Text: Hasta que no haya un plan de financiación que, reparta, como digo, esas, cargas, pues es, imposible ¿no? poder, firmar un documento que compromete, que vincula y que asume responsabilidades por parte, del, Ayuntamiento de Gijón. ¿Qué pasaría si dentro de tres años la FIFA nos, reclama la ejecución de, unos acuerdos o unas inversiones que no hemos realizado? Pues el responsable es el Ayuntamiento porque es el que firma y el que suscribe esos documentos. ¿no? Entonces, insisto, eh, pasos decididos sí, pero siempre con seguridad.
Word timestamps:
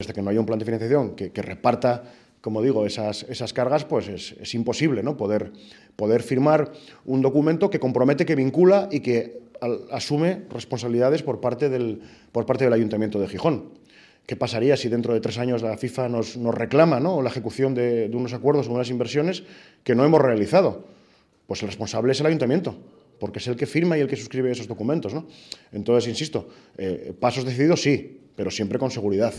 Hasta 0.00 0.12
que 0.12 0.22
no 0.22 0.30
haya 0.30 0.38
un 0.38 0.46
plan 0.46 0.60
de 0.60 0.64
financiación 0.64 1.16
que, 1.16 1.42
reparta, 1.42 2.04
como 2.40 2.62
digo, 2.62 2.86
esas, 2.86 3.52
cargas, 3.52 3.84
pues 3.84 4.06
es, 4.06 4.54
imposible 4.54 5.02
¿no? 5.02 5.16
poder, 5.16 5.50
firmar 6.22 6.70
un 7.04 7.20
documento 7.20 7.68
que 7.68 7.80
compromete, 7.80 8.24
que 8.24 8.36
vincula 8.36 8.88
y 8.92 9.00
que 9.00 9.40
asume 9.90 10.44
responsabilidades 10.50 11.24
por 11.24 11.40
parte, 11.40 11.68
del, 11.68 12.00
Ayuntamiento 12.72 13.18
de 13.18 13.26
Gijón. 13.26 13.72
¿Qué 14.24 14.36
pasaría 14.36 14.76
si 14.76 14.88
dentro 14.88 15.14
de 15.14 15.20
tres 15.20 15.36
años 15.36 15.62
la 15.62 15.76
FIFA 15.76 16.08
nos, 16.10 16.36
reclama 16.36 17.00
la 17.00 17.28
ejecución 17.28 17.74
de, 17.74 18.08
unos 18.14 18.32
acuerdos 18.34 18.68
o 18.68 18.74
unas 18.74 18.90
inversiones 18.90 19.42
que 19.82 19.96
no 19.96 20.04
hemos 20.04 20.22
realizado? 20.22 20.84
Pues 21.48 21.60
el 21.62 21.70
responsable 21.70 22.12
es 22.12 22.20
el 22.20 22.26
Ayuntamiento 22.26 22.78
porque 23.18 23.40
es 23.40 23.48
el 23.48 23.56
que 23.56 23.66
firma 23.66 23.98
y 23.98 24.00
el 24.00 24.06
que 24.06 24.14
suscribe 24.14 24.48
esos 24.48 24.68
documentos. 24.68 25.12
¿no? 25.12 25.26
Entonces, 25.72 26.08
insisto, 26.08 26.48
eh, 26.76 27.12
pasos 27.18 27.44
decididos 27.44 27.82
sí, 27.82 28.20
pero 28.38 28.52
siempre 28.52 28.78
con 28.78 28.92
seguridad. 28.92 29.34